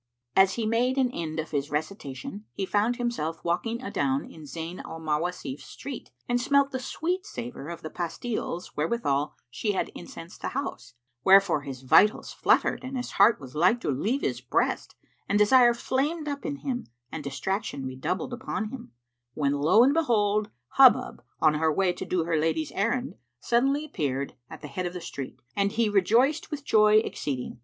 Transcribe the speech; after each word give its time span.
As 0.35 0.55
he 0.55 0.65
made 0.65 0.97
an 0.97 1.11
end 1.11 1.39
of 1.39 1.51
his 1.51 1.69
recitation, 1.69 2.45
he 2.53 2.65
found 2.65 2.95
himself 2.95 3.39
walking 3.43 3.83
adown 3.83 4.25
in 4.25 4.45
Zayn 4.45 4.83
al 4.83 4.99
Mawasif's 4.99 5.65
street 5.65 6.09
and 6.27 6.41
smelt 6.41 6.71
the 6.71 6.79
sweet 6.79 7.23
savour 7.23 7.67
of 7.69 7.83
the 7.83 7.91
pastiles 7.91 8.75
wherewithal 8.75 9.35
she 9.51 9.73
had 9.73 9.91
incensed 9.93 10.41
the 10.41 10.57
house; 10.57 10.95
wherefore 11.23 11.61
his 11.61 11.83
vitals 11.83 12.33
fluttered 12.33 12.83
and 12.83 12.97
his 12.97 13.11
heart 13.11 13.39
was 13.39 13.53
like 13.53 13.79
to 13.81 13.91
leave 13.91 14.21
his 14.21 14.41
breast 14.41 14.95
and 15.29 15.37
desire 15.37 15.75
flamed 15.75 16.27
up 16.27 16.47
in 16.47 16.55
him 16.55 16.87
and 17.11 17.23
distraction 17.23 17.85
redoubled 17.85 18.33
upon 18.33 18.69
him; 18.69 18.93
when 19.35 19.53
lo, 19.53 19.83
and 19.83 19.93
behold! 19.93 20.49
Hubub, 20.79 21.21
on 21.39 21.53
her 21.53 21.71
way 21.71 21.93
to 21.93 22.05
do 22.05 22.23
her 22.23 22.39
lady's 22.39 22.71
errand 22.71 23.17
suddenly 23.39 23.85
appeared 23.85 24.33
at 24.49 24.61
the 24.61 24.67
head 24.67 24.87
of 24.87 24.93
the 24.93 24.99
street 24.99 25.39
and 25.55 25.71
he 25.73 25.89
rejoiced 25.89 26.49
with 26.49 26.65
joy 26.65 26.95
exceeding. 27.05 27.59